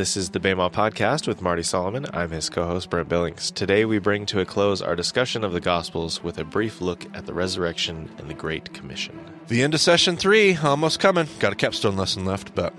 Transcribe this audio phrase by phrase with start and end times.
[0.00, 2.06] This is the Bema Podcast with Marty Solomon.
[2.14, 3.50] I'm his co host, Brent Billings.
[3.50, 7.04] Today we bring to a close our discussion of the Gospels with a brief look
[7.14, 9.20] at the resurrection and the Great Commission.
[9.48, 11.28] The end of session three, almost coming.
[11.38, 12.72] Got a capstone lesson left, but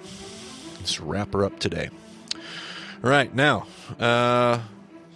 [0.79, 1.91] let's wrap her up today.
[3.03, 3.67] All right, now,
[3.99, 4.57] uh,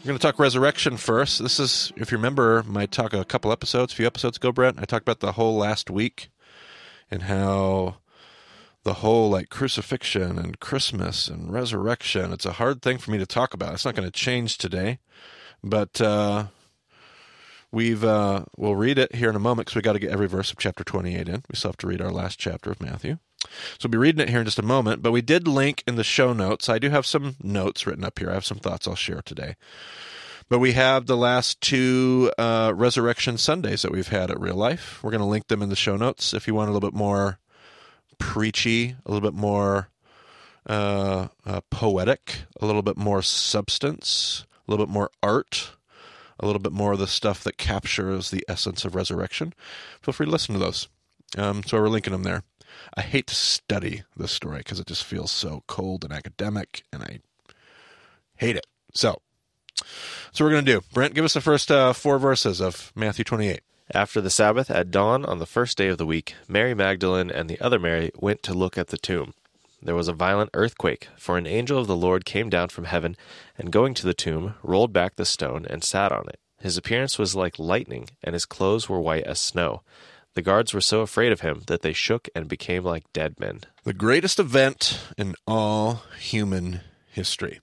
[0.03, 1.41] we're going to talk resurrection first.
[1.41, 4.77] This is, if you remember, my talk a couple episodes, a few episodes ago, Brent,
[4.79, 6.29] I talked about the whole last week
[7.09, 7.95] and how
[8.85, 12.31] the whole like crucifixion and Christmas and resurrection.
[12.31, 13.73] It's a hard thing for me to talk about.
[13.73, 14.99] It's not going to change today,
[15.63, 16.45] but uh,
[17.71, 20.27] we've uh, we'll read it here in a moment because we got to get every
[20.27, 21.44] verse of chapter 28 in.
[21.49, 23.17] We still have to read our last chapter of Matthew.
[23.41, 25.95] So we'll be reading it here in just a moment, but we did link in
[25.95, 26.70] the show notes.
[26.70, 28.30] I do have some notes written up here.
[28.30, 29.55] I have some thoughts I'll share today.
[30.47, 35.03] But we have the last two uh, Resurrection Sundays that we've had at Real Life.
[35.03, 36.95] We're going to link them in the show notes if you want a little bit
[36.95, 37.39] more
[38.17, 39.89] preachy, a little bit more
[40.67, 45.72] uh, uh, poetic, a little bit more substance, a little bit more art,
[46.39, 49.53] a little bit more of the stuff that captures the essence of resurrection.
[50.02, 50.88] Feel free to listen to those.
[51.38, 52.44] Um, so we're linking them there.
[52.95, 57.03] I hate to study this story because it just feels so cold and academic, and
[57.03, 57.19] I
[58.35, 58.67] hate it.
[58.94, 59.22] So,
[60.31, 60.81] so we're going to do.
[60.94, 63.61] Brent, give us the first uh, four verses of Matthew 28.
[63.94, 67.47] After the Sabbath, at dawn on the first day of the week, Mary Magdalene and
[67.47, 69.33] the other Mary went to look at the tomb.
[69.81, 73.16] There was a violent earthquake, for an angel of the Lord came down from heaven,
[73.58, 76.39] and going to the tomb, rolled back the stone and sat on it.
[76.59, 79.83] His appearance was like lightning, and his clothes were white as snow.
[80.33, 83.61] The guards were so afraid of him that they shook and became like dead men.
[83.83, 87.59] The greatest event in all human history.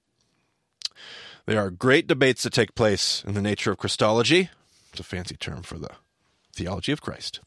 [1.46, 4.50] There are great debates that take place in the nature of Christology.
[4.92, 5.90] It's a fancy term for the
[6.54, 7.40] theology of Christ.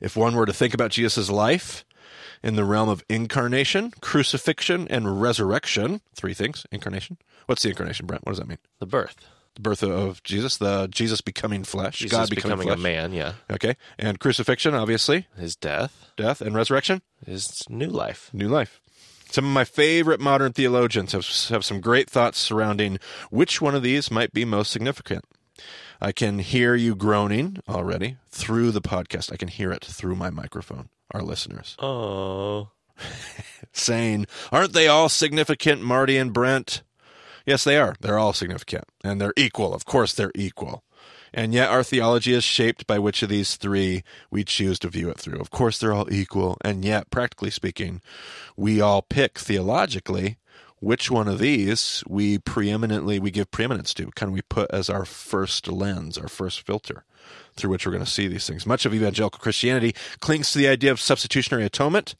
[0.00, 1.84] If one were to think about Jesus' life
[2.42, 7.18] in the realm of incarnation, crucifixion, and resurrection, three things incarnation.
[7.46, 8.24] What's the incarnation, Brent?
[8.24, 8.58] What does that mean?
[8.80, 9.26] The birth.
[9.54, 13.34] The birth of Jesus, the Jesus becoming flesh, Jesus God becoming, becoming a man, yeah.
[13.50, 13.76] Okay.
[13.98, 18.30] And crucifixion, obviously, His death, death, and resurrection, his new life.
[18.32, 18.80] new life.
[19.30, 22.98] Some of my favorite modern theologians have, have some great thoughts surrounding
[23.30, 25.24] which one of these might be most significant.
[26.04, 29.32] I can hear you groaning already through the podcast.
[29.32, 32.70] I can hear it through my microphone, our listeners, Oh.
[33.72, 36.82] saying, Aren't they all significant, Marty and Brent?
[37.46, 37.94] Yes, they are.
[38.00, 39.72] They're all significant, and they're equal.
[39.74, 40.82] Of course, they're equal.
[41.32, 45.08] And yet, our theology is shaped by which of these three we choose to view
[45.08, 45.38] it through.
[45.40, 48.02] Of course, they're all equal, and yet, practically speaking,
[48.56, 50.36] we all pick theologically
[50.82, 54.10] which one of these we preeminently we give preeminence to?
[54.16, 57.04] Can we put as our first lens our first filter
[57.54, 58.66] through which we're going to see these things?
[58.66, 62.16] Much of evangelical christianity clings to the idea of substitutionary atonement.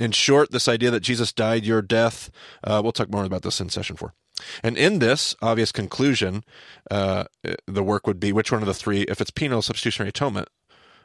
[0.00, 2.30] In short this idea that jesus died your death
[2.62, 4.14] uh, we'll talk more about this in session four.
[4.62, 6.44] And in this obvious conclusion
[6.90, 7.24] uh,
[7.66, 10.48] the work would be which one of the three if it's penal substitutionary atonement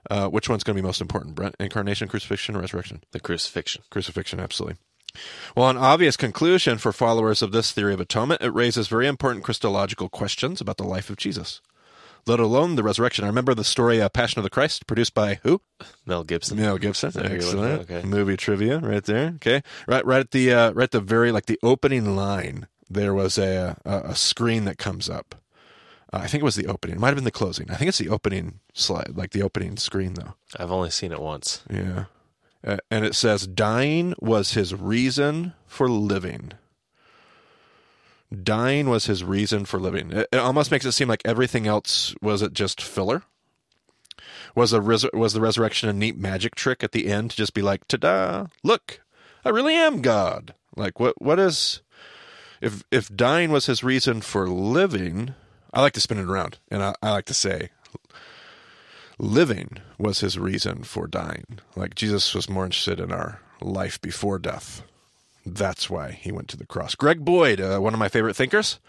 [0.09, 1.35] uh, which one's going to be most important?
[1.35, 3.03] Brent incarnation crucifixion or resurrection?
[3.11, 3.83] The crucifixion.
[3.89, 4.77] crucifixion absolutely
[5.55, 9.43] well, an obvious conclusion for followers of this theory of atonement, it raises very important
[9.43, 11.61] Christological questions about the life of Jesus,
[12.25, 13.23] let alone the resurrection.
[13.23, 15.61] I remember the story uh, Passion of the Christ, produced by who?
[16.05, 16.57] Mel Gibson.
[16.57, 17.11] Mel Gibson.
[17.11, 17.35] There you go.
[17.35, 17.81] Excellent.
[17.81, 18.03] Okay.
[18.07, 19.33] Movie trivia right there.
[19.35, 19.61] Okay.
[19.87, 23.37] Right right at the uh, right at the very like the opening line, there was
[23.37, 25.35] a a, a screen that comes up.
[26.13, 26.97] Uh, I think it was the opening.
[26.97, 27.71] It might have been the closing.
[27.71, 30.33] I think it's the opening slide, like the opening screen though.
[30.57, 31.63] I've only seen it once.
[31.69, 32.05] Yeah.
[32.63, 36.53] Uh, and it says, dying was his reason for living.
[38.43, 40.11] Dying was his reason for living.
[40.11, 43.23] It, it almost makes it seem like everything else was it just filler.
[44.55, 47.53] Was the res- was the resurrection a neat magic trick at the end to just
[47.53, 48.47] be like, ta-da!
[48.63, 49.01] Look,
[49.43, 50.53] I really am God.
[50.75, 51.21] Like, what?
[51.21, 51.81] What is?
[52.61, 55.33] If if dying was his reason for living,
[55.73, 57.69] I like to spin it around, and I, I like to say,
[59.21, 61.59] living was his reason for dying.
[61.75, 64.83] Like Jesus was more interested in our life before death.
[65.45, 66.93] That's why he went to the cross.
[66.93, 68.79] Greg Boyd, uh, one of my favorite thinkers,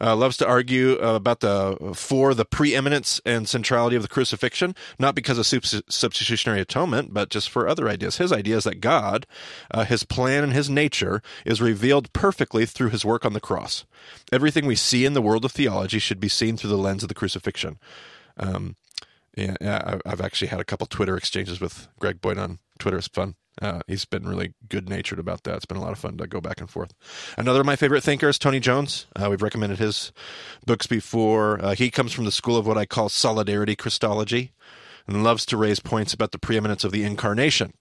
[0.00, 4.76] uh, loves to argue uh, about the for the preeminence and centrality of the crucifixion,
[5.00, 8.18] not because of subs- substitutionary atonement, but just for other ideas.
[8.18, 9.26] His idea is that God,
[9.72, 13.84] uh, His plan and His nature, is revealed perfectly through His work on the cross.
[14.30, 17.08] Everything we see in the world of theology should be seen through the lens of
[17.08, 17.78] the crucifixion.
[18.36, 18.76] Um,
[19.38, 22.98] yeah, yeah, I've actually had a couple Twitter exchanges with Greg Boyd on Twitter.
[22.98, 23.36] It's fun.
[23.60, 25.56] Uh, he's been really good natured about that.
[25.56, 26.92] It's been a lot of fun to go back and forth.
[27.36, 29.06] Another of my favorite thinkers, Tony Jones.
[29.16, 30.12] Uh, we've recommended his
[30.64, 31.64] books before.
[31.64, 34.52] Uh, he comes from the school of what I call solidarity Christology
[35.06, 37.72] and loves to raise points about the preeminence of the incarnation.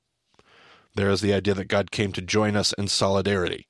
[0.96, 3.67] There is the idea that God came to join us in solidarity.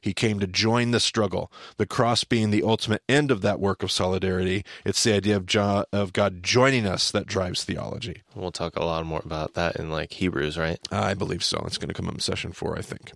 [0.00, 1.52] He came to join the struggle.
[1.76, 4.64] The cross being the ultimate end of that work of solidarity.
[4.84, 8.22] It's the idea of, jo- of God joining us that drives theology.
[8.34, 10.78] We'll talk a lot more about that in like Hebrews, right?
[10.90, 11.62] I believe so.
[11.66, 13.12] It's going to come up in session four, I think.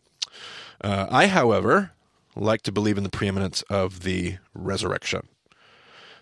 [0.81, 1.93] Uh, I, however,
[2.37, 5.29] like to believe in the preeminence of the resurrection.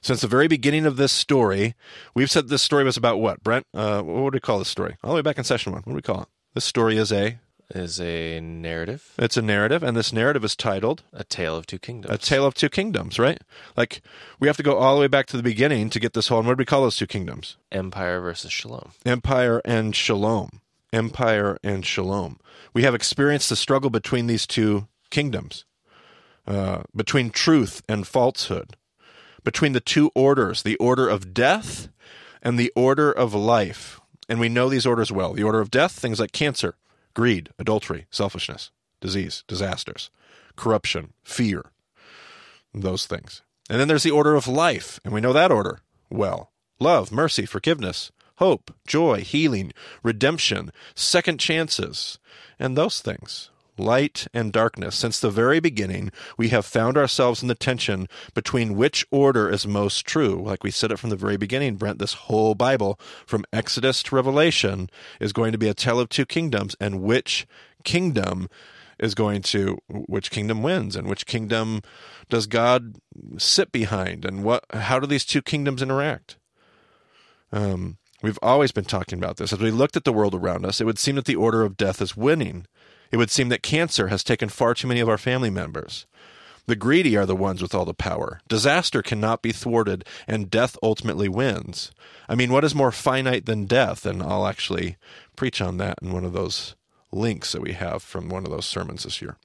[0.01, 1.75] Since the very beginning of this story,
[2.13, 3.67] we've said this story was about what, Brent?
[3.73, 4.97] Uh, what would we call this story?
[5.03, 5.83] All the way back in session one.
[5.83, 6.29] What do we call it?
[6.55, 7.39] This story is a
[7.75, 11.79] Is a narrative, it's a narrative, and this narrative is titled a tale of two
[11.79, 12.15] kingdoms.
[12.15, 13.41] A Tale of Two Kingdoms, right?
[13.79, 14.03] Like
[14.39, 16.41] we have to go all the way back to the beginning to get this whole.
[16.41, 17.57] And what do we call those two kingdoms?
[17.71, 18.93] Empire versus Shalom.
[19.07, 20.61] Empire and Shalom.
[20.93, 22.39] Empire and Shalom.
[22.75, 25.65] We have experienced the struggle between these two kingdoms,
[26.47, 28.77] uh, between truth and falsehood,
[29.45, 31.89] between the two orders, the order of death
[32.43, 33.99] and the order of life.
[34.29, 35.33] And we know these orders well.
[35.33, 36.75] The order of death, things like cancer,
[37.15, 38.71] greed, adultery, selfishness,
[39.01, 40.11] disease, disasters,
[40.57, 41.73] corruption, fear,
[42.75, 43.43] those things.
[43.69, 45.81] And then there's the order of life, and we know that order
[46.11, 49.73] well love, mercy, forgiveness, hope, joy, healing,
[50.03, 52.19] redemption, second chances,
[52.59, 53.51] and those things.
[53.79, 54.95] Light and darkness.
[54.97, 59.67] Since the very beginning, we have found ourselves in the tension between which order is
[59.67, 60.43] most true.
[60.43, 64.15] Like we said it from the very beginning, Brent, this whole Bible, from Exodus to
[64.15, 64.91] Revelation,
[65.21, 67.47] is going to be a tale of two kingdoms, and which
[67.83, 68.49] kingdom
[68.99, 71.83] is going to which kingdom wins and which kingdom
[72.29, 72.97] does God
[73.37, 76.37] sit behind and what how do these two kingdoms interact?
[77.51, 79.53] Um, we've always been talking about this.
[79.53, 81.77] As we looked at the world around us, it would seem that the order of
[81.77, 82.67] death is winning.
[83.13, 86.07] It would seem that cancer has taken far too many of our family members.
[86.67, 88.41] The greedy are the ones with all the power.
[88.49, 91.91] Disaster cannot be thwarted, and death ultimately wins.
[92.29, 94.07] I mean, what is more finite than death?
[94.07, 94.97] And I'll actually
[95.37, 96.75] preach on that in one of those
[97.11, 99.37] links that we have from one of those sermons this year.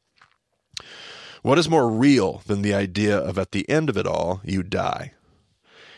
[1.41, 4.63] What is more real than the idea of at the end of it all, you
[4.63, 5.13] die?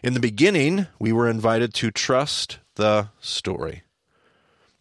[0.02, 3.84] In the beginning, we were invited to trust the story.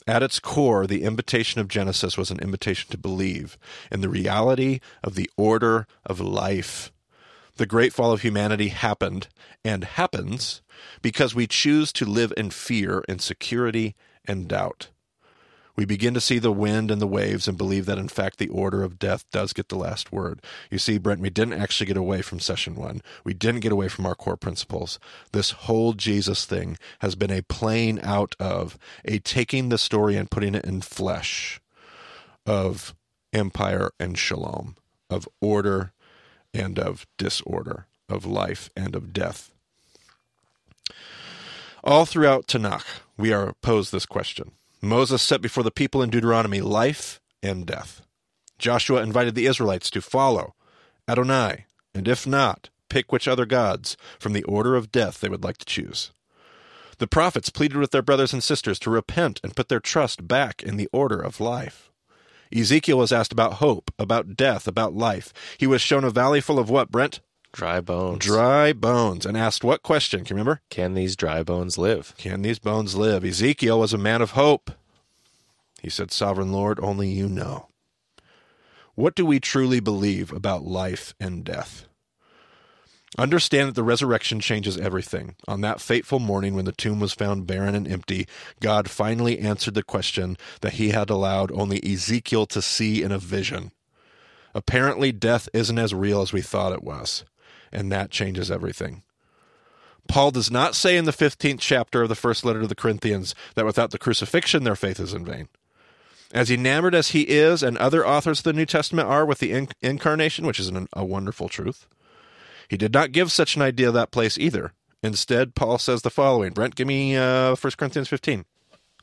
[0.08, 3.58] At its core, the invitation of Genesis was an invitation to believe
[3.92, 6.90] in the reality of the order of life.
[7.56, 9.28] The great fall of humanity happened
[9.62, 10.62] and happens
[11.02, 14.88] because we choose to live in fear, insecurity, and doubt.
[15.78, 18.48] We begin to see the wind and the waves and believe that, in fact, the
[18.48, 20.42] order of death does get the last word.
[20.72, 23.00] You see, Brent, we didn't actually get away from session one.
[23.22, 24.98] We didn't get away from our core principles.
[25.30, 30.28] This whole Jesus thing has been a playing out of, a taking the story and
[30.28, 31.60] putting it in flesh
[32.44, 32.92] of
[33.32, 34.74] empire and shalom,
[35.08, 35.92] of order
[36.52, 39.52] and of disorder, of life and of death.
[41.84, 42.84] All throughout Tanakh,
[43.16, 44.50] we are posed this question.
[44.80, 48.02] Moses set before the people in Deuteronomy life and death.
[48.58, 50.54] Joshua invited the Israelites to follow
[51.08, 55.44] Adonai, and if not, pick which other gods from the order of death they would
[55.44, 56.12] like to choose.
[56.98, 60.62] The prophets pleaded with their brothers and sisters to repent and put their trust back
[60.62, 61.90] in the order of life.
[62.54, 65.32] Ezekiel was asked about hope, about death, about life.
[65.58, 67.20] He was shown a valley full of what, Brent?
[67.52, 68.24] Dry bones.
[68.24, 70.24] Dry bones, and asked what question?
[70.24, 70.60] Can you remember?
[70.70, 72.14] Can these dry bones live?
[72.16, 73.24] Can these bones live?
[73.24, 74.70] Ezekiel was a man of hope.
[75.80, 77.68] He said, Sovereign Lord, only you know.
[78.94, 81.86] What do we truly believe about life and death?
[83.16, 85.34] Understand that the resurrection changes everything.
[85.46, 88.26] On that fateful morning when the tomb was found barren and empty,
[88.60, 93.18] God finally answered the question that he had allowed only Ezekiel to see in a
[93.18, 93.72] vision.
[94.54, 97.24] Apparently, death isn't as real as we thought it was,
[97.72, 99.02] and that changes everything.
[100.08, 103.34] Paul does not say in the 15th chapter of the first letter to the Corinthians
[103.54, 105.48] that without the crucifixion their faith is in vain.
[106.32, 109.52] As enamored as he is, and other authors of the New Testament are with the
[109.52, 111.86] in- incarnation, which is an, a wonderful truth,
[112.68, 114.72] he did not give such an idea that place either.
[115.02, 118.44] Instead, Paul says the following Brent, give me uh, 1 Corinthians 15.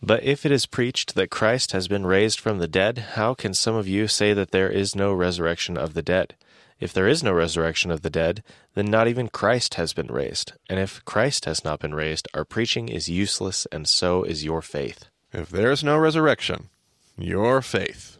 [0.01, 3.53] But if it is preached that Christ has been raised from the dead, how can
[3.53, 6.35] some of you say that there is no resurrection of the dead?
[6.79, 10.53] If there is no resurrection of the dead, then not even Christ has been raised.
[10.69, 14.61] And if Christ has not been raised, our preaching is useless, and so is your
[14.61, 15.05] faith.
[15.31, 16.69] If there is no resurrection,
[17.17, 18.17] your faith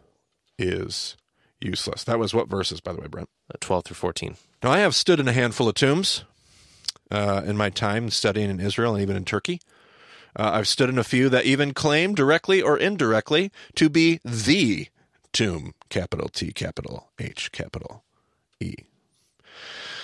[0.58, 1.16] is
[1.60, 2.02] useless.
[2.04, 3.28] That was what verses, by the way, Brent?
[3.52, 4.36] Uh, 12 through 14.
[4.62, 6.24] Now, I have stood in a handful of tombs
[7.10, 9.60] uh, in my time studying in Israel and even in Turkey.
[10.34, 14.88] Uh, I've stood in a few that even claim, directly or indirectly, to be the
[15.32, 18.02] tomb, capital T, capital H, capital
[18.60, 18.74] E.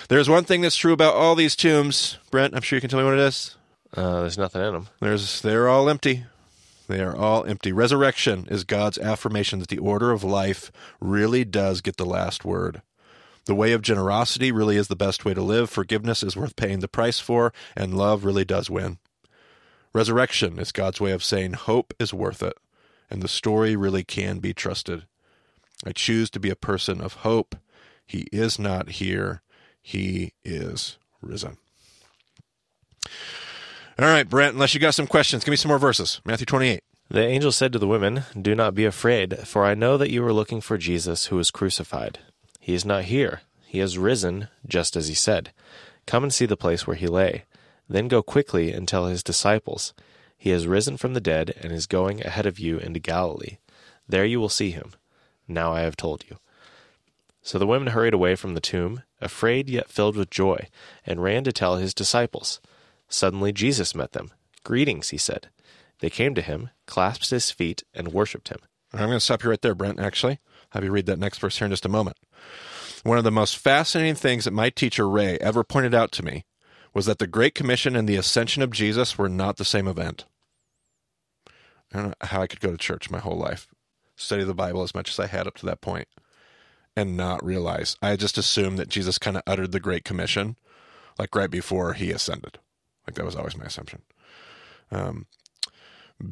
[0.09, 2.55] There's one thing that's true about all these tombs, Brent.
[2.55, 3.55] I'm sure you can tell me what it is.
[3.95, 4.87] Uh, there's nothing in them.
[4.99, 6.25] There's, they're all empty.
[6.87, 7.71] They are all empty.
[7.71, 12.81] Resurrection is God's affirmation that the order of life really does get the last word.
[13.45, 15.69] The way of generosity really is the best way to live.
[15.69, 18.99] Forgiveness is worth paying the price for, and love really does win.
[19.93, 22.57] Resurrection is God's way of saying hope is worth it,
[23.09, 25.05] and the story really can be trusted.
[25.85, 27.55] I choose to be a person of hope.
[28.05, 29.41] He is not here,
[29.81, 31.57] He is risen.
[33.99, 36.19] All right, Brent, unless you got some questions, give me some more verses.
[36.25, 36.81] Matthew 28.
[37.09, 40.25] The angel said to the women, Do not be afraid, for I know that you
[40.25, 42.19] are looking for Jesus who was crucified.
[42.59, 43.41] He is not here.
[43.67, 45.51] He has risen, just as he said.
[46.07, 47.43] Come and see the place where he lay.
[47.87, 49.93] Then go quickly and tell his disciples,
[50.37, 53.57] He has risen from the dead and is going ahead of you into Galilee.
[54.07, 54.93] There you will see him.
[55.47, 56.37] Now I have told you.
[57.43, 60.69] So the women hurried away from the tomb, afraid yet filled with joy,
[61.05, 62.61] and ran to tell his disciples.
[63.09, 64.31] Suddenly Jesus met them.
[64.63, 65.49] Greetings, he said.
[65.99, 68.59] They came to him, clasped his feet, and worshipped him.
[68.93, 70.39] I'm going to stop you right there, Brent, actually.
[70.69, 72.17] Have you read that next verse here in just a moment.
[73.03, 76.45] One of the most fascinating things that my teacher Ray ever pointed out to me
[76.93, 80.25] was that the Great Commission and the ascension of Jesus were not the same event.
[81.93, 83.67] I don't know how I could go to church my whole life,
[84.15, 86.07] study the Bible as much as I had up to that point,
[86.95, 87.95] and not realize.
[88.01, 90.55] I just assumed that Jesus kind of uttered the Great Commission
[91.17, 92.59] like right before he ascended.
[93.07, 94.01] Like that was always my assumption.
[94.91, 95.25] Um,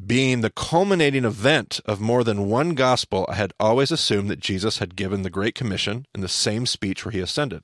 [0.06, 4.78] being the culminating event of more than one gospel, I had always assumed that Jesus
[4.78, 7.62] had given the Great Commission in the same speech where he ascended.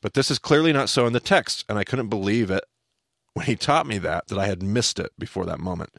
[0.00, 2.64] But this is clearly not so in the text, and I couldn't believe it
[3.34, 5.90] when he taught me that, that I had missed it before that moment.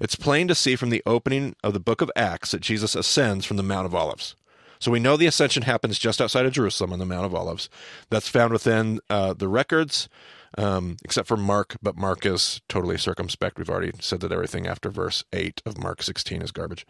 [0.00, 3.44] It's plain to see from the opening of the book of Acts that Jesus ascends
[3.44, 4.36] from the Mount of Olives.
[4.78, 7.68] So we know the ascension happens just outside of Jerusalem on the Mount of Olives.
[8.10, 10.08] That's found within uh, the records
[10.56, 13.58] um, except for Mark, but Mark is totally circumspect.
[13.58, 16.86] We've already said that everything after verse 8 of Mark 16 is garbage.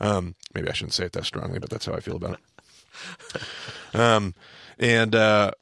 [0.00, 3.42] Um, maybe I shouldn't say it that strongly, but that's how I feel about it.
[3.94, 4.34] um,
[4.78, 5.52] and uh,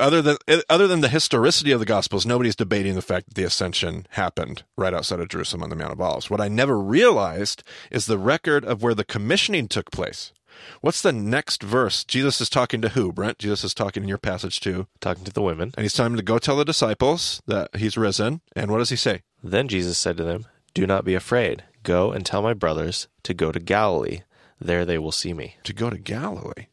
[0.00, 0.36] other than
[0.68, 4.64] other than the historicity of the Gospels, nobody's debating the fact that the ascension happened
[4.76, 6.30] right outside of Jerusalem on the Mount of Olives.
[6.30, 10.32] What I never realized is the record of where the commissioning took place.
[10.80, 12.04] What's the next verse?
[12.04, 13.38] Jesus is talking to who, Brent?
[13.38, 15.72] Jesus is talking in your passage to talking to the women.
[15.76, 18.40] And he's telling them to go tell the disciples that he's risen.
[18.54, 19.22] And what does he say?
[19.42, 21.64] Then Jesus said to them, Do not be afraid.
[21.82, 24.22] Go and tell my brothers to go to Galilee.
[24.60, 25.56] There they will see me.
[25.64, 26.66] To go to Galilee?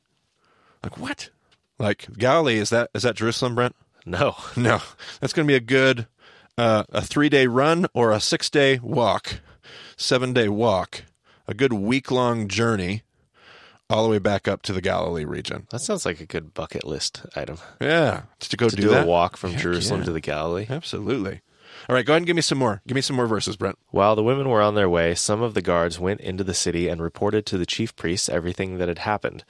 [0.83, 1.29] Like what?
[1.79, 3.75] Like Galilee is that is that Jerusalem, Brent?
[4.05, 4.35] No.
[4.57, 4.81] No.
[5.19, 6.07] That's going to be a good
[6.57, 9.39] uh, a 3-day run or a 6-day walk.
[9.97, 11.03] 7-day walk.
[11.47, 13.03] A good week-long journey
[13.93, 15.67] all the way back up to the Galilee region.
[15.69, 17.57] That sounds like a good bucket list item.
[17.79, 20.05] Yeah, just to go to do, do a walk from Heck Jerusalem yeah.
[20.05, 20.65] to the Galilee.
[20.69, 21.41] Absolutely.
[21.89, 22.81] All right, go ahead and give me some more.
[22.87, 23.77] Give me some more verses, Brent.
[23.89, 26.87] While the women were on their way, some of the guards went into the city
[26.87, 29.43] and reported to the chief priests everything that had happened.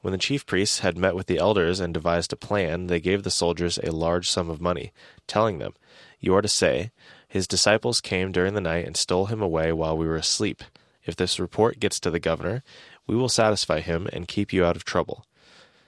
[0.00, 3.22] When the chief priests had met with the elders and devised a plan, they gave
[3.22, 4.92] the soldiers a large sum of money,
[5.26, 5.74] telling them,
[6.20, 6.90] You are to say,
[7.26, 10.62] His disciples came during the night and stole him away while we were asleep.
[11.04, 12.62] If this report gets to the governor,
[13.08, 15.26] we will satisfy him and keep you out of trouble.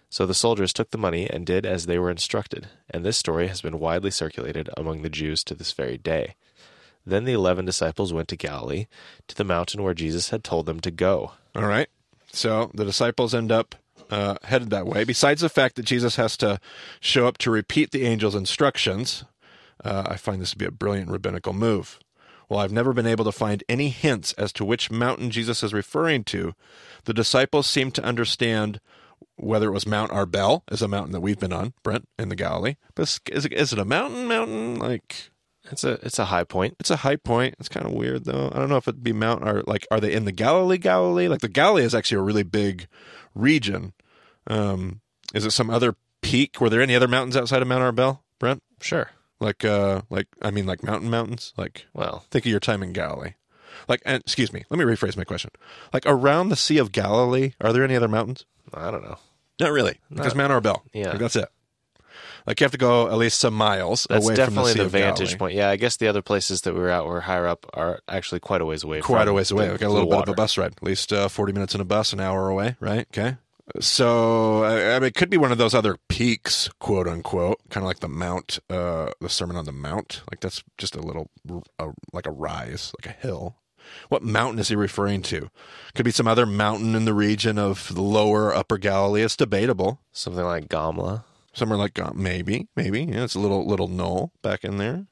[0.09, 3.47] So the soldiers took the money and did as they were instructed, and this story
[3.47, 6.35] has been widely circulated among the Jews to this very day.
[7.07, 8.87] Then the eleven disciples went to Galilee,
[9.29, 11.33] to the mountain where Jesus had told them to go.
[11.55, 11.89] All right.
[12.33, 13.77] So the disciples end up
[14.11, 15.05] uh, headed that way.
[15.05, 16.59] Besides the fact that Jesus has to
[17.00, 19.25] show up to repeat the angel's instructions,
[19.85, 22.00] uh, I find this to be a brilliant rabbinical move.
[22.50, 25.73] While I've never been able to find any hints as to which mountain Jesus is
[25.73, 26.52] referring to,
[27.04, 28.80] the disciples seem to understand
[29.37, 32.35] whether it was Mount Arbel, is a mountain that we've been on, Brent, in the
[32.35, 32.75] Galilee.
[32.97, 34.26] But is it, is it a mountain?
[34.26, 35.30] Mountain like
[35.71, 36.75] It's a it's a high point.
[36.80, 37.54] it's a high point.
[37.61, 38.50] It's kind of weird though.
[38.52, 40.78] I don't know if it'd be Mount or like are they in the Galilee?
[40.78, 41.28] Galilee?
[41.28, 42.88] Like the Galilee is actually a really big
[43.33, 43.92] region.
[44.49, 45.02] Um,
[45.33, 46.61] is it some other peak?
[46.61, 48.61] Were there any other mountains outside of Mount Arbel, Brent?
[48.80, 49.09] Sure.
[49.40, 51.52] Like uh, like I mean, like mountain mountains.
[51.56, 53.35] Like Well, think of your time in Galilee.
[53.88, 55.50] Like, and excuse me, let me rephrase my question.
[55.92, 58.44] Like around the Sea of Galilee, are there any other mountains?
[58.75, 59.16] I don't know.
[59.59, 60.82] Not really, because Mount Arbel.
[60.92, 61.11] Yeah.
[61.11, 61.49] like, that's it.
[62.47, 64.85] Like you have to go at least some miles That's away definitely from the, sea
[64.85, 65.38] the vantage Galilee.
[65.38, 65.54] point.
[65.54, 68.40] Yeah, I guess the other places that we were at were higher up are actually
[68.40, 69.00] quite a ways away.
[69.00, 69.66] quite a ways away.
[69.66, 71.75] the- We got a little bit of a bus ride, at least uh, forty minutes
[71.75, 72.76] in a bus, an hour away.
[72.80, 73.06] Right?
[73.16, 73.37] Okay.
[73.79, 77.85] So I I mean, it could be one of those other peaks, quote unquote, kind
[77.85, 80.23] of like the Mount, uh, the Sermon on the Mount.
[80.31, 81.31] Like that's just a little,
[81.79, 83.57] uh, like a rise, like a hill.
[84.09, 85.50] What mountain is he referring to?
[85.95, 89.23] Could be some other mountain in the region of the lower Upper Galilee.
[89.23, 90.00] It's debatable.
[90.12, 91.25] Something like Gamla.
[91.53, 95.07] Somewhere like uh, maybe, maybe yeah, it's a little little knoll back in there.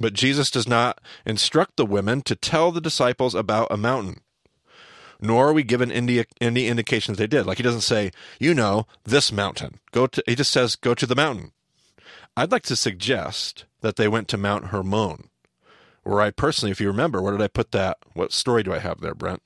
[0.00, 4.20] But Jesus does not instruct the women to tell the disciples about a mountain,
[5.24, 7.46] nor are we given any, any indications they did.
[7.46, 9.78] Like he doesn't say, you know, this mountain.
[9.92, 10.22] Go to.
[10.26, 11.52] He just says, go to the mountain.
[12.36, 15.30] I'd like to suggest that they went to Mount Hermon,
[16.02, 17.98] where I personally, if you remember, where did I put that?
[18.14, 19.42] What story do I have there, Brent?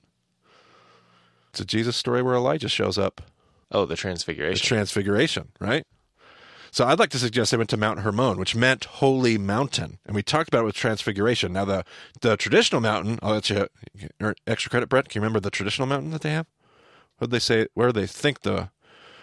[1.51, 3.21] It's a Jesus story where Elijah shows up.
[3.71, 4.63] Oh, the transfiguration.
[4.63, 4.67] The.
[4.67, 5.85] Transfiguration, right?
[6.71, 10.15] So I'd like to suggest they went to Mount Hermon, which meant holy mountain, and
[10.15, 11.53] we talked about it with Transfiguration.
[11.53, 11.83] Now the
[12.21, 13.67] the traditional mountain, I'll let you
[14.45, 15.09] extra credit, Brent.
[15.09, 16.47] Can you remember the traditional mountain that they have?
[17.17, 17.67] What did they say?
[17.73, 18.69] Where do they think the?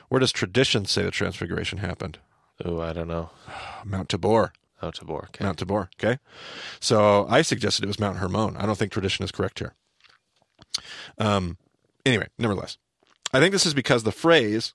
[0.08, 2.18] Where does tradition say the Transfiguration happened?
[2.64, 3.30] oh, I don't know.
[3.84, 4.52] Mount Tabor.
[4.82, 5.24] Oh, Tabor.
[5.28, 5.44] Okay.
[5.44, 5.90] Mount Tabor.
[5.98, 6.18] Okay.
[6.80, 8.56] So I suggested it was Mount Hermon.
[8.56, 9.74] I don't think tradition is correct here.
[11.18, 11.56] Um,
[12.04, 12.76] anyway, nevertheless,
[13.32, 14.74] I think this is because the phrase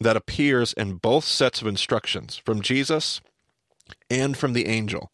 [0.00, 3.20] that appears in both sets of instructions from Jesus
[4.10, 5.10] and from the angel,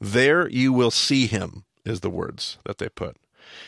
[0.00, 3.16] there you will see him, is the words that they put.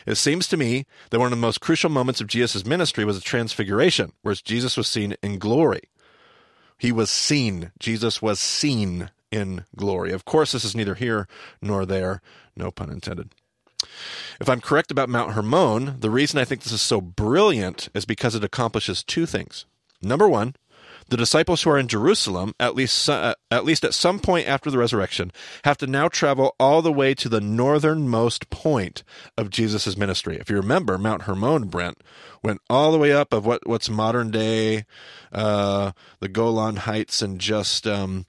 [0.05, 3.17] It seems to me that one of the most crucial moments of Jesus' ministry was
[3.17, 5.83] the transfiguration, where Jesus was seen in glory.
[6.77, 7.71] He was seen.
[7.79, 10.11] Jesus was seen in glory.
[10.11, 11.27] Of course, this is neither here
[11.61, 12.21] nor there.
[12.55, 13.29] No pun intended.
[14.39, 18.05] If I'm correct about Mount Hermon, the reason I think this is so brilliant is
[18.05, 19.65] because it accomplishes two things.
[20.01, 20.55] Number one,
[21.09, 24.69] the disciples who are in Jerusalem, at least uh, at least at some point after
[24.69, 25.31] the resurrection,
[25.63, 29.03] have to now travel all the way to the northernmost point
[29.37, 30.37] of Jesus' ministry.
[30.37, 31.97] If you remember, Mount Hermon, Brent,
[32.43, 34.85] went all the way up of what what's modern day
[35.31, 38.25] uh, the Golan Heights and just um,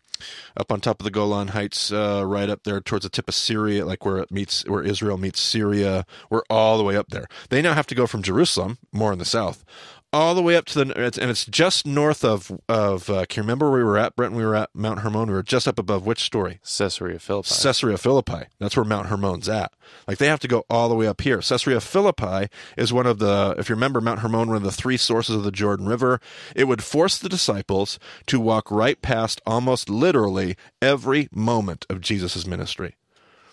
[0.57, 3.35] up on top of the Golan Heights, uh, right up there towards the tip of
[3.35, 6.05] Syria, like where it meets, where Israel meets Syria.
[6.31, 7.27] We're all the way up there.
[7.49, 9.65] They now have to go from Jerusalem, more in the south,
[10.12, 13.09] all the way up to the, and it's just north of of.
[13.09, 14.35] Uh, can you remember where we were at, Brent?
[14.35, 15.29] We were at Mount Hermon.
[15.29, 16.61] We were just up above which story?
[16.64, 17.49] Caesarea Philippi.
[17.62, 18.47] Caesarea Philippi.
[18.59, 19.73] That's where Mount Hermon's at.
[20.09, 21.40] Like they have to go all the way up here.
[21.40, 24.97] Caesarea Philippi is one of the, if you remember, Mount Hermon, one of the three
[24.97, 26.21] sources of the Jordan River.
[26.56, 32.47] It would force the disciples to walk right past almost literally every moment of Jesus'
[32.47, 32.97] ministry.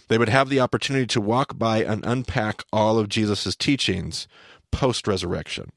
[0.07, 4.27] They would have the opportunity to walk by and unpack all of Jesus' teachings
[4.71, 5.71] post resurrection.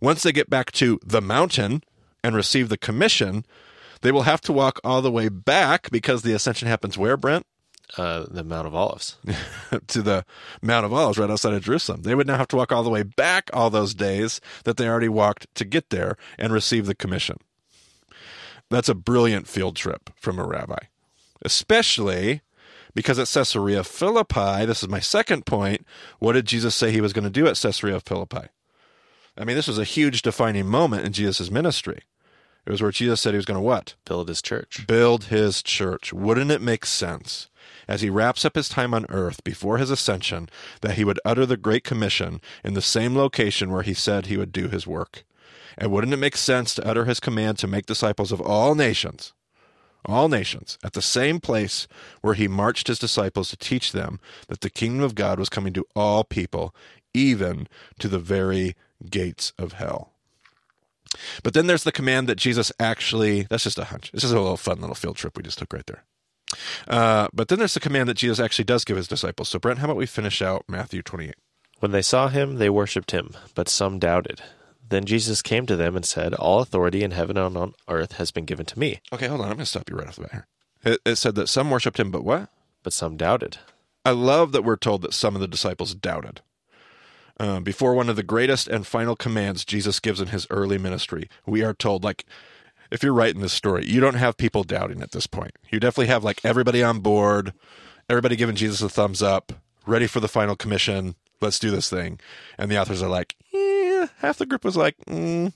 [0.00, 1.82] Once they get back to the mountain
[2.22, 3.44] and receive the commission,
[4.02, 7.46] they will have to walk all the way back because the ascension happens where, Brent?
[7.96, 9.16] uh, the Mount of Olives.
[9.88, 10.24] to the
[10.62, 12.02] Mount of Olives right outside of Jerusalem.
[12.02, 14.88] They would now have to walk all the way back all those days that they
[14.88, 17.38] already walked to get there and receive the commission.
[18.70, 20.78] That's a brilliant field trip from a rabbi,
[21.44, 22.40] especially
[22.94, 25.84] because at Caesarea Philippi, this is my second point.
[26.18, 28.48] What did Jesus say he was going to do at Caesarea Philippi?
[29.36, 32.02] I mean, this was a huge defining moment in Jesus' ministry.
[32.66, 33.94] It was where Jesus said he was going to what?
[34.06, 34.86] Build his church.
[34.86, 36.12] build his church.
[36.12, 37.50] Wouldn't it make sense,
[37.86, 40.48] as he wraps up his time on earth before his ascension,
[40.80, 44.38] that he would utter the Great Commission in the same location where he said he
[44.38, 45.24] would do his work?
[45.76, 49.34] And wouldn't it make sense to utter his command to make disciples of all nations,
[50.06, 51.86] all nations, at the same place
[52.22, 55.72] where he marched his disciples to teach them that the kingdom of God was coming
[55.74, 56.74] to all people,
[57.12, 57.66] even
[57.98, 58.74] to the very
[59.10, 60.12] gates of hell?
[61.42, 64.10] But then there's the command that Jesus actually, that's just a hunch.
[64.12, 66.04] This is a little fun little field trip we just took right there.
[66.86, 69.48] Uh, but then there's the command that Jesus actually does give his disciples.
[69.48, 71.34] So, Brent, how about we finish out Matthew 28?
[71.80, 74.40] When they saw him, they worshipped him, but some doubted.
[74.88, 78.30] Then Jesus came to them and said, All authority in heaven and on earth has
[78.30, 79.00] been given to me.
[79.12, 79.46] Okay, hold on.
[79.46, 80.46] I'm going to stop you right off the bat here.
[80.84, 82.50] It, it said that some worshipped him, but what?
[82.82, 83.58] But some doubted.
[84.04, 86.42] I love that we're told that some of the disciples doubted.
[87.40, 91.28] Um, before one of the greatest and final commands Jesus gives in his early ministry,
[91.46, 92.24] we are told, like,
[92.90, 95.52] if you're writing this story, you don't have people doubting at this point.
[95.68, 97.52] You definitely have, like, everybody on board,
[98.08, 99.52] everybody giving Jesus a thumbs up,
[99.84, 101.16] ready for the final commission.
[101.40, 102.20] Let's do this thing.
[102.56, 105.52] And the authors are like, yeah, half the group was like, mm,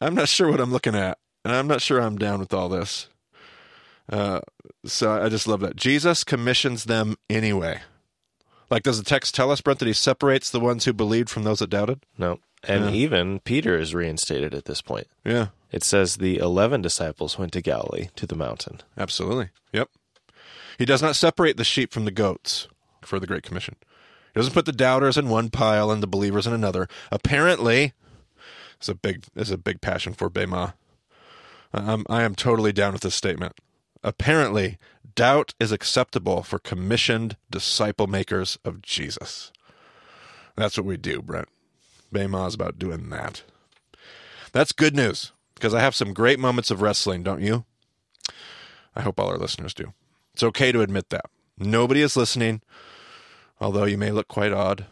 [0.00, 1.18] I'm not sure what I'm looking at.
[1.44, 3.08] And I'm not sure I'm down with all this.
[4.10, 4.40] Uh,
[4.84, 5.76] so I just love that.
[5.76, 7.80] Jesus commissions them anyway.
[8.70, 11.44] Like, does the text tell us, Brent, that he separates the ones who believed from
[11.44, 12.00] those that doubted?
[12.18, 12.40] No.
[12.64, 12.90] And Yeah.
[12.92, 15.06] even Peter is reinstated at this point.
[15.24, 18.80] Yeah, It says the 11 disciples went to Galilee to the mountain.
[18.98, 19.50] absolutely.
[19.72, 19.88] Yep.
[20.78, 22.66] He does not separate the sheep from the goats
[23.02, 23.76] for the Great Commission.
[24.34, 26.88] He doesn't put the doubters in one pile and the believers in another.
[27.12, 27.92] Apparently,
[28.78, 30.74] it's a big, it's a big passion for Bema.
[31.72, 33.54] Um, I am totally down with this statement.
[34.06, 34.78] Apparently,
[35.16, 39.50] doubt is acceptable for commissioned disciple makers of Jesus.
[40.54, 41.48] That's what we do, Brent.
[42.12, 43.42] Bema is about doing that.
[44.52, 47.64] That's good news because I have some great moments of wrestling, don't you?
[48.94, 49.92] I hope all our listeners do.
[50.34, 51.26] It's okay to admit that.
[51.58, 52.62] Nobody is listening,
[53.60, 54.86] although you may look quite odd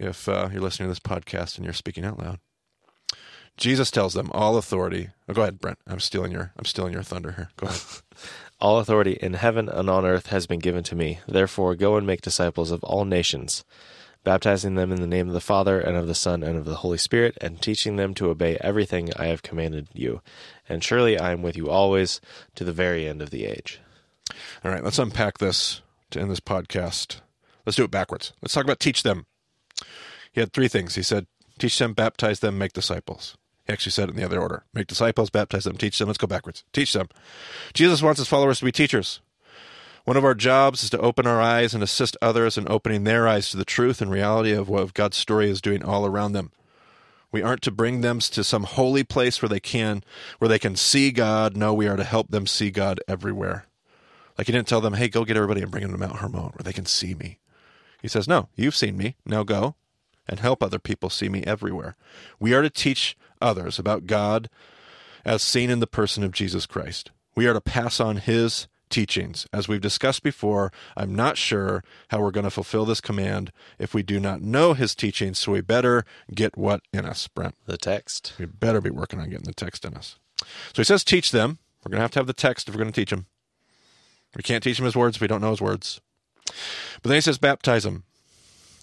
[0.00, 2.40] if uh, you're listening to this podcast and you're speaking out loud.
[3.58, 5.10] Jesus tells them all authority.
[5.28, 5.78] Oh, go ahead, Brent.
[5.86, 7.50] I'm stealing your I'm stealing your thunder here.
[7.56, 7.80] Go ahead.
[8.60, 11.20] All authority in heaven and on earth has been given to me.
[11.28, 13.64] Therefore, go and make disciples of all nations,
[14.24, 16.76] baptizing them in the name of the Father, and of the Son, and of the
[16.76, 20.22] Holy Spirit, and teaching them to obey everything I have commanded you.
[20.68, 22.20] And surely I am with you always
[22.56, 23.80] to the very end of the age.
[24.64, 27.20] All right, let's unpack this to end this podcast.
[27.64, 28.32] Let's do it backwards.
[28.42, 29.26] Let's talk about teach them.
[30.32, 30.96] He had three things.
[30.96, 31.28] He said,
[31.60, 33.37] teach them, baptize them, make disciples.
[33.68, 36.08] He actually said it in the other order make disciples, baptize them, teach them.
[36.08, 36.64] Let's go backwards.
[36.72, 37.08] Teach them.
[37.74, 39.20] Jesus wants his followers to be teachers.
[40.04, 43.28] One of our jobs is to open our eyes and assist others in opening their
[43.28, 46.50] eyes to the truth and reality of what God's story is doing all around them.
[47.30, 50.02] We aren't to bring them to some holy place where they can
[50.38, 51.54] where they can see God.
[51.54, 53.66] No, we are to help them see God everywhere.
[54.38, 56.52] Like he didn't tell them, "Hey, go get everybody and bring them to Mount Hermon
[56.54, 57.38] where they can see me."
[58.00, 59.16] He says, "No, you've seen me.
[59.26, 59.74] Now go
[60.26, 61.96] and help other people see me everywhere."
[62.40, 64.48] We are to teach others about God
[65.24, 67.10] as seen in the person of Jesus Christ.
[67.34, 69.46] We are to pass on his teachings.
[69.52, 73.94] As we've discussed before, I'm not sure how we're going to fulfill this command if
[73.94, 77.54] we do not know his teachings, so we better get what in us, Brent?
[77.66, 78.32] The text.
[78.38, 80.16] We better be working on getting the text in us.
[80.38, 80.46] So
[80.76, 81.58] he says, teach them.
[81.84, 83.26] We're going to have to have the text if we're going to teach them.
[84.36, 86.00] We can't teach him his words if we don't know his words.
[86.46, 88.04] But then he says, baptize them.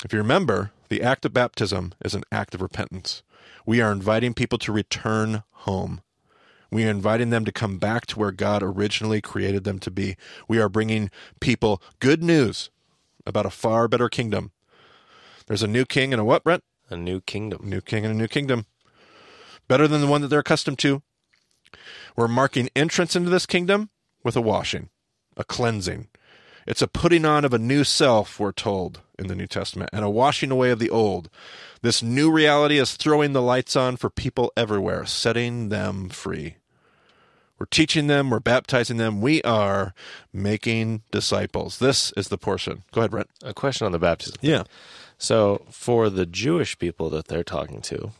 [0.04, 3.24] If you remember, the act of baptism is an act of repentance.
[3.66, 6.02] We are inviting people to return home.
[6.72, 10.18] We are inviting them to come back to where God originally created them to be.
[10.48, 12.70] We are bringing people good news
[13.26, 14.52] about a far better kingdom.
[15.48, 16.64] There's a new king and a what, Brent?
[16.90, 17.70] A new kingdom.
[17.70, 18.66] New king and a new kingdom.
[19.68, 21.02] Better than the one that they're accustomed to.
[22.16, 23.90] We're marking entrance into this kingdom
[24.24, 24.90] with a washing,
[25.38, 26.08] a cleansing.
[26.66, 30.04] It's a putting on of a new self, we're told in the New Testament, and
[30.04, 31.30] a washing away of the old.
[31.82, 36.56] This new reality is throwing the lights on for people everywhere, setting them free.
[37.60, 39.94] We're teaching them, we're baptizing them, we are
[40.34, 41.80] making disciples.
[41.80, 42.84] This is the portion.
[42.92, 43.30] Go ahead, Brent.
[43.44, 44.36] A question on the baptism.
[44.42, 44.64] Yeah.
[45.18, 48.12] So, for the Jewish people that they're talking to,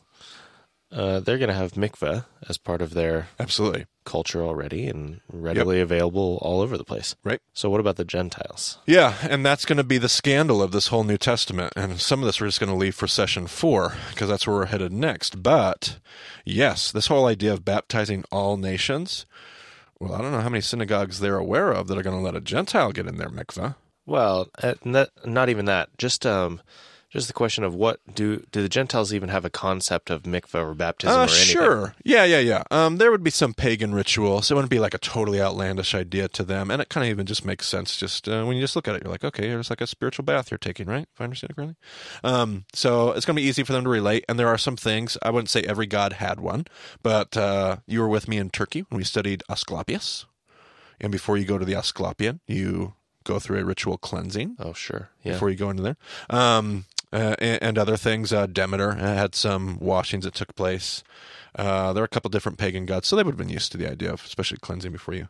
[0.92, 3.88] uh, they're going to have mikveh as part of their Absolutely.
[4.06, 7.16] Culture already and readily available all over the place.
[7.24, 7.42] Right.
[7.54, 8.78] So, what about the Gentiles?
[8.86, 11.74] Yeah, and that's going to be the scandal of this whole New Testament.
[11.76, 14.56] And some of this we're just going to leave for session four because that's where
[14.56, 15.44] we're headed next.
[15.44, 16.00] But
[16.46, 19.26] yes, this whole idea of baptizing all nations.
[20.00, 22.36] Well, I don't know how many synagogues they're aware of that are going to let
[22.36, 23.76] a Gentile get in their mikveh.
[24.06, 25.98] Well, uh, not, not even that.
[25.98, 26.62] Just um,
[27.16, 30.64] just the question of what do do the Gentiles even have a concept of mikvah
[30.64, 31.46] or baptism Uh, or anything?
[31.46, 31.96] sure.
[32.04, 32.64] Yeah, yeah, yeah.
[32.72, 35.96] Um, there would be some pagan ritual, so it wouldn't be like a totally outlandish
[35.96, 37.98] idea to them, and it kind of even just makes sense.
[37.98, 40.26] Just uh, when you just look at it, you're like, okay, here's like a spiritual
[40.26, 41.08] bath you're taking, right?
[41.14, 41.76] If I understand it correctly.
[42.24, 44.76] Um, so it's going to be easy for them to relate, and there are some
[44.76, 45.18] things.
[45.24, 46.66] I wouldn't say every god had one,
[47.02, 50.26] but uh, you were with me in Turkey when we studied Asclepius,
[51.02, 55.10] and before you go to the Asclepion, you go through a ritual cleansing Oh, sure.
[55.24, 55.32] Yeah.
[55.34, 55.98] before you go into there.
[56.30, 58.34] Um, uh, and, other things.
[58.34, 61.04] Uh, Demeter had some washings that took place.
[61.56, 63.78] Uh, there are a couple different pagan gods, so they would have been used to
[63.78, 65.28] the idea of especially cleansing before you.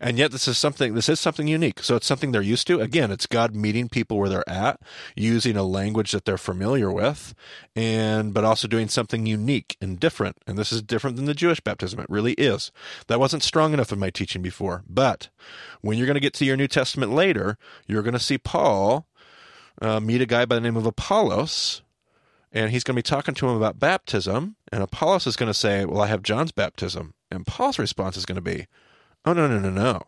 [0.00, 0.94] And yet, this is something.
[0.94, 1.78] This is something unique.
[1.80, 2.80] So it's something they're used to.
[2.80, 4.80] Again, it's God meeting people where they're at,
[5.14, 7.34] using a language that they're familiar with,
[7.76, 10.38] and but also doing something unique and different.
[10.44, 12.00] And this is different than the Jewish baptism.
[12.00, 12.72] It really is.
[13.06, 14.82] That wasn't strong enough in my teaching before.
[14.88, 15.28] But
[15.82, 19.06] when you're going to get to your New Testament later, you're going to see Paul
[19.80, 21.82] uh, meet a guy by the name of Apollos,
[22.52, 24.56] and he's going to be talking to him about baptism.
[24.70, 28.26] And Apollos is going to say, "Well, I have John's baptism," and Paul's response is
[28.26, 28.66] going to be,
[29.24, 30.02] "Oh no, no, no, no!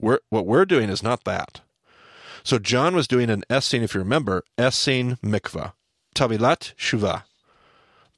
[0.00, 1.60] We're, what we're doing is not that."
[2.42, 5.72] So John was doing an Essene, if you remember, Essene mikvah,
[6.14, 7.24] tavilat shuva,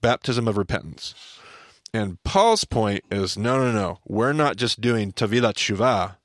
[0.00, 1.14] baptism of repentance.
[1.92, 6.16] And Paul's point is, no, no, no, we're not just doing tavilat shuva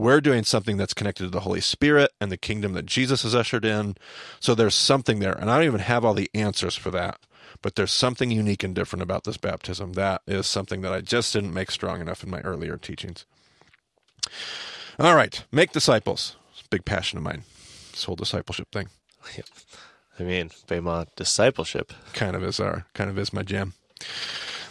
[0.00, 3.34] we're doing something that's connected to the Holy Spirit and the kingdom that Jesus has
[3.34, 3.96] ushered in.
[4.40, 5.34] So there's something there.
[5.34, 7.18] And I don't even have all the answers for that.
[7.60, 9.92] But there's something unique and different about this baptism.
[9.92, 13.26] That is something that I just didn't make strong enough in my earlier teachings.
[14.98, 16.36] All right, make disciples.
[16.52, 17.42] It's a big passion of mine.
[17.90, 18.88] This whole discipleship thing
[20.18, 21.92] I mean, Bema discipleship.
[22.14, 23.74] kind of is our kind of is my jam.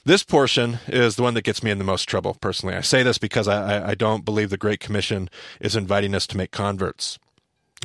[0.05, 2.75] This portion is the one that gets me in the most trouble personally.
[2.75, 6.37] I say this because I, I, don't believe the Great Commission is inviting us to
[6.37, 7.19] make converts.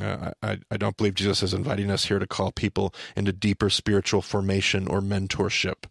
[0.00, 3.70] Uh, I, I don't believe Jesus is inviting us here to call people into deeper
[3.70, 5.84] spiritual formation or mentorship.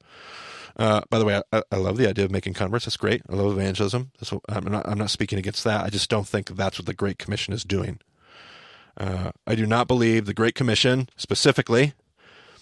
[0.75, 2.85] Uh, by the way, I, I love the idea of making converts.
[2.85, 3.21] That's great.
[3.29, 4.11] I love evangelism.
[4.29, 5.85] What, I'm, not, I'm not speaking against that.
[5.85, 7.99] I just don't think that's what the Great Commission is doing.
[8.97, 11.93] Uh, I do not believe the Great Commission specifically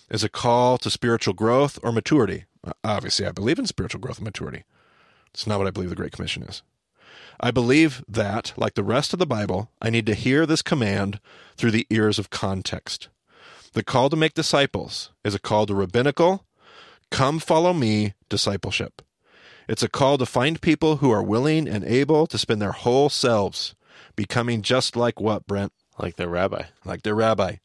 [0.09, 2.45] is a call to spiritual growth or maturity.
[2.83, 4.63] Obviously, I believe in spiritual growth and maturity.
[5.33, 6.61] It's not what I believe the Great Commission is.
[7.39, 11.19] I believe that, like the rest of the Bible, I need to hear this command
[11.57, 13.09] through the ears of context.
[13.73, 16.45] The call to make disciples is a call to rabbinical,
[17.09, 19.01] come follow me discipleship.
[19.67, 23.09] It's a call to find people who are willing and able to spend their whole
[23.09, 23.75] selves
[24.15, 25.71] becoming just like what, Brent?
[25.97, 26.63] Like their rabbi.
[26.83, 27.55] Like their rabbi.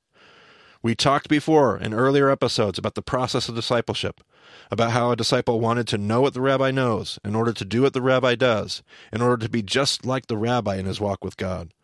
[0.87, 4.23] We talked before in earlier episodes about the process of discipleship,
[4.71, 7.83] about how a disciple wanted to know what the rabbi knows in order to do
[7.83, 11.25] what the rabbi does, in order to be just like the rabbi in his walk
[11.25, 11.75] with God.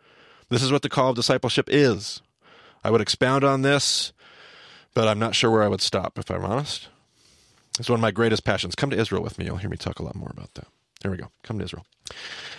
[0.50, 2.22] This is what the call of discipleship is.
[2.84, 4.12] I would expound on this,
[4.94, 6.86] but I'm not sure where I would stop, if I'm honest.
[7.80, 8.76] It's one of my greatest passions.
[8.76, 9.46] Come to Israel with me.
[9.46, 10.68] You'll hear me talk a lot more about that.
[11.00, 11.32] There we go.
[11.42, 11.86] Come to Israel.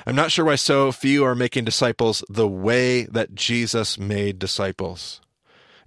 [0.06, 5.22] I'm not sure why so few are making disciples the way that Jesus made disciples.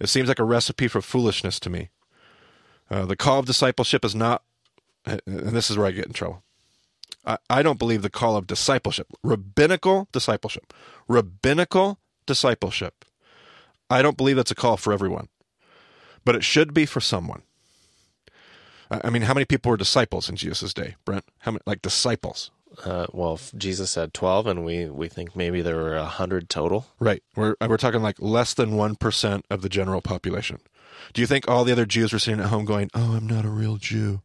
[0.01, 1.91] It seems like a recipe for foolishness to me.
[2.91, 4.43] Uh, the call of discipleship is not,
[5.05, 6.43] and this is where I get in trouble.
[7.25, 10.73] I, I don't believe the call of discipleship, rabbinical discipleship,
[11.09, 13.05] rabbinical discipleship.
[13.91, 15.29] I don't believe that's a call for everyone,
[16.25, 17.43] but it should be for someone.
[18.91, 21.25] I mean, how many people were disciples in Jesus' day, Brent?
[21.41, 22.53] How many, like disciples?
[22.85, 26.87] Uh, well, Jesus said 12, and we, we think maybe there were 100 total.
[27.01, 27.23] Right.
[27.35, 30.59] We're we're talking like less than one percent of the general population.
[31.13, 33.45] Do you think all the other Jews were sitting at home going, "Oh, I'm not
[33.45, 34.23] a real Jew"?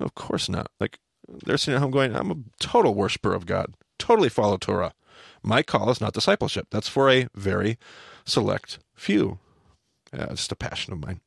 [0.00, 0.70] Of course not.
[0.80, 3.74] Like they're sitting at home going, "I'm a total worshiper of God.
[3.98, 4.94] Totally follow Torah.
[5.42, 6.68] My call is not discipleship.
[6.70, 7.78] That's for a very
[8.24, 9.38] select few."
[10.12, 11.20] Yeah, it's just a passion of mine.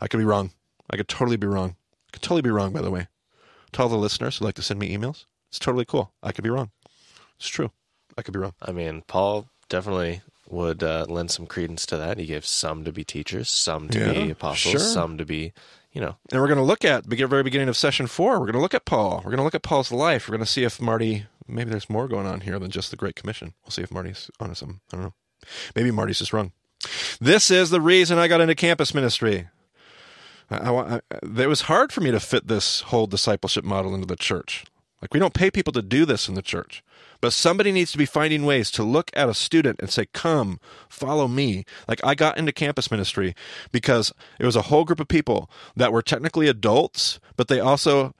[0.00, 0.50] I could be wrong.
[0.90, 1.76] I could totally be wrong.
[2.08, 2.72] I could totally be wrong.
[2.72, 3.08] By the way,
[3.72, 6.10] to all the listeners who like to send me emails, it's totally cool.
[6.20, 6.72] I could be wrong.
[7.38, 7.70] It's true.
[8.18, 8.54] I could be wrong.
[8.60, 12.18] I mean, Paul definitely would uh, lend some credence to that.
[12.18, 14.80] He gave some to be teachers, some to be apostles, sure.
[14.80, 15.52] some to be,
[15.92, 18.32] you know, And we're going to look at the very beginning of session four.
[18.40, 19.18] We're going to look at Paul.
[19.18, 20.28] We're going to look at Paul's life.
[20.28, 22.96] We're going to see if Marty, maybe there's more going on here than just the
[22.96, 23.54] Great Commission.
[23.62, 24.80] We'll see if Marty's onto something.
[24.92, 25.14] I don't know.
[25.76, 26.50] Maybe Marty's just wrong.
[27.20, 29.46] This is the reason I got into campus ministry.
[30.50, 34.06] I, I, I, it was hard for me to fit this whole discipleship model into
[34.08, 34.64] the church.
[35.04, 36.82] Like, we don't pay people to do this in the church.
[37.20, 40.58] But somebody needs to be finding ways to look at a student and say, Come,
[40.88, 41.66] follow me.
[41.86, 43.34] Like, I got into campus ministry
[43.70, 48.14] because it was a whole group of people that were technically adults, but they also,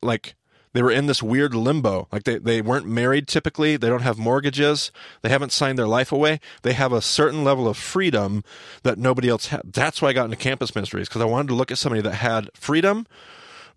[0.00, 0.34] like,
[0.72, 2.08] they were in this weird limbo.
[2.10, 3.76] Like, they, they weren't married typically.
[3.76, 4.92] They don't have mortgages.
[5.20, 6.40] They haven't signed their life away.
[6.62, 8.44] They have a certain level of freedom
[8.82, 9.74] that nobody else had.
[9.74, 12.14] That's why I got into campus ministries because I wanted to look at somebody that
[12.14, 13.06] had freedom,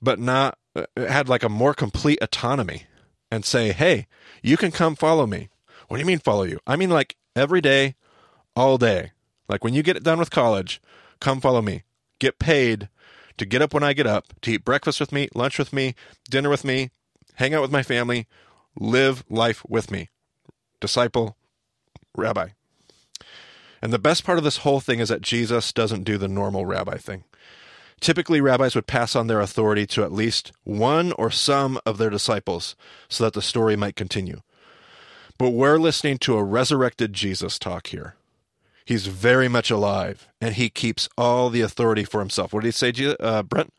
[0.02, 2.84] but not, Uh, had like a more complete autonomy
[3.30, 4.08] and say, hey,
[4.42, 5.50] you can come follow me.
[5.88, 6.60] What do you mean follow you?
[6.66, 7.96] I mean like every day,
[8.56, 9.12] all day.
[9.48, 10.82] Like when you get it done with college,
[11.20, 11.84] come follow me.
[12.20, 12.90] Get paid
[13.38, 15.96] to get up when I get up, to eat breakfast with me, lunch with me,
[16.30, 16.92] dinner with me,
[17.36, 18.28] hang out with my family,
[18.80, 20.10] live life with me.
[20.80, 21.38] Disciple,
[22.16, 22.50] rabbi.
[23.82, 26.66] And the best part of this whole thing is that Jesus doesn't do the normal
[26.66, 27.24] rabbi thing.
[28.04, 32.10] Typically, rabbis would pass on their authority to at least one or some of their
[32.10, 32.76] disciples
[33.08, 34.42] so that the story might continue.
[35.38, 38.16] But we're listening to a resurrected Jesus talk here.
[38.86, 42.52] He's very much alive, and he keeps all the authority for himself.
[42.52, 43.74] What did he say, uh, Brent?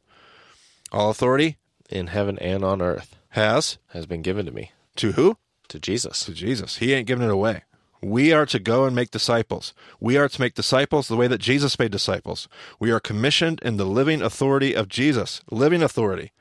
[0.90, 1.58] All authority
[1.90, 5.36] in heaven and on earth has has been given to me, to who?
[5.68, 6.24] to Jesus.
[6.24, 6.76] To Jesus.
[6.76, 7.64] He ain't giving it away.
[8.04, 9.72] We are to go and make disciples.
[9.98, 12.48] We are to make disciples the way that Jesus made disciples.
[12.78, 16.32] We are commissioned in the living authority of Jesus, living authority.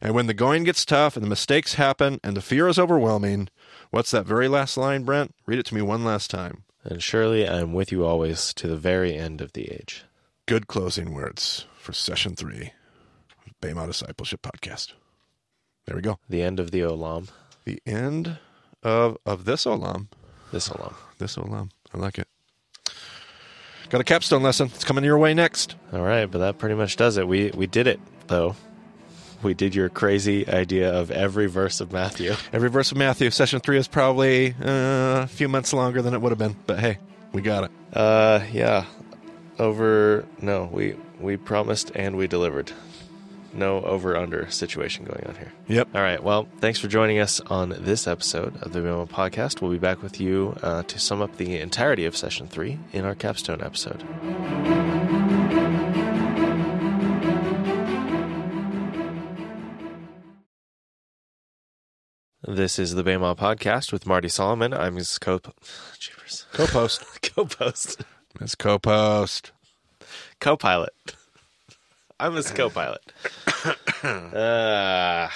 [0.00, 3.48] And when the going gets tough and the mistakes happen and the fear is overwhelming,
[3.90, 5.34] what's that very last line, Brent?
[5.44, 6.62] Read it to me one last time.
[6.84, 10.04] And surely I am with you always to the very end of the age.
[10.46, 12.72] Good closing words for session three
[13.44, 14.92] of Bema Discipleship Podcast.
[15.86, 16.20] There we go.
[16.28, 17.28] The end of the Olam.
[17.64, 18.38] The end
[18.84, 20.06] of, of this Olam.
[20.52, 20.94] This Olam.
[21.18, 21.70] This Olam.
[21.94, 22.28] I like it.
[23.88, 24.70] Got a capstone lesson.
[24.74, 25.74] It's coming your way next.
[25.92, 27.26] All right, but that pretty much does it.
[27.26, 28.54] We we did it though.
[29.42, 32.34] We did your crazy idea of every verse of Matthew.
[32.52, 33.30] Every verse of Matthew.
[33.30, 36.78] Session three is probably uh, a few months longer than it would have been, but
[36.78, 36.98] hey,
[37.32, 37.70] we got it.
[37.92, 38.84] Uh, yeah.
[39.58, 42.72] Over no, we we promised and we delivered.
[43.54, 45.52] No over under situation going on here.
[45.68, 45.88] Yep.
[45.94, 46.22] All right.
[46.22, 49.60] Well, thanks for joining us on this episode of the Bema Podcast.
[49.60, 53.04] We'll be back with you uh, to sum up the entirety of session three in
[53.04, 54.02] our capstone episode.
[62.46, 64.74] This is the Bema Podcast with Marty Solomon.
[64.74, 65.38] I'm his co
[65.98, 66.46] Jeepers.
[66.52, 67.04] Co-post.
[67.22, 68.02] co-post,
[68.40, 69.52] It's co-post.
[70.40, 70.92] co-pilot.
[72.22, 73.02] I'm his co-pilot.
[74.04, 75.28] uh,